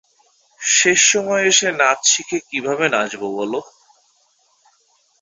[0.61, 3.53] শেষ সময়ে এসে নাচ শিখে কীভাবে নাচব বল?